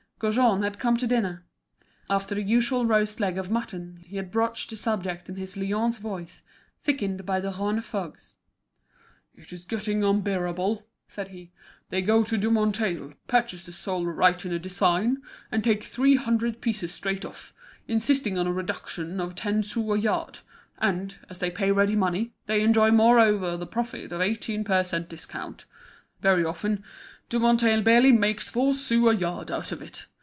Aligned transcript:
Gaujean 0.23 0.61
had 0.61 0.77
come 0.77 0.97
to 0.97 1.07
dinner. 1.07 1.43
After 2.07 2.35
the 2.35 2.43
usual 2.43 2.85
roast 2.85 3.19
leg 3.19 3.39
of 3.39 3.49
mutton, 3.49 4.03
he 4.05 4.17
had 4.17 4.29
broached 4.31 4.69
the 4.69 4.77
subject 4.77 5.27
in 5.29 5.35
his 5.35 5.57
Lyons 5.57 5.97
voice, 5.97 6.43
thickened 6.83 7.25
by 7.25 7.39
the 7.39 7.53
Rhône 7.53 7.83
fogs. 7.83 8.35
"It's 9.33 9.63
getting 9.63 10.03
unbearable," 10.03 10.85
said 11.07 11.29
he. 11.29 11.49
"They 11.89 12.03
go 12.03 12.23
to 12.25 12.37
Dumonteil, 12.37 13.15
purchase 13.25 13.63
the 13.65 13.71
sole 13.71 14.05
right 14.05 14.45
in 14.45 14.53
a 14.53 14.59
design, 14.59 15.23
and 15.51 15.63
take 15.63 15.83
three 15.83 16.17
hundred 16.17 16.61
pieces 16.61 16.93
straight 16.93 17.25
off, 17.25 17.51
insisting 17.87 18.37
on 18.37 18.45
a 18.45 18.53
reduction 18.53 19.19
of 19.19 19.33
ten 19.33 19.63
sous 19.63 19.91
a 19.91 19.97
yard; 19.99 20.41
and, 20.77 21.17
as 21.31 21.39
they 21.39 21.49
pay 21.49 21.71
ready 21.71 21.95
money, 21.95 22.31
they 22.45 22.61
enjoy 22.61 22.91
moreover 22.91 23.57
the 23.57 23.65
profit 23.65 24.11
of 24.11 24.21
eighteen 24.21 24.63
per 24.63 24.83
cent 24.83 25.09
discount. 25.09 25.65
Very 26.21 26.45
often 26.45 26.83
Dumonteil 27.27 27.81
barely 27.81 28.11
makes 28.11 28.49
four 28.49 28.75
sous 28.75 29.09
a 29.11 29.15
yard 29.15 29.49
out 29.49 29.71
of 29.71 29.81
it. 29.81 30.05